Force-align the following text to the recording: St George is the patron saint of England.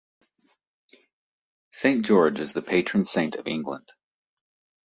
St 1.69 2.03
George 2.03 2.39
is 2.39 2.53
the 2.53 2.63
patron 2.63 3.05
saint 3.05 3.35
of 3.35 3.45
England. 3.45 3.91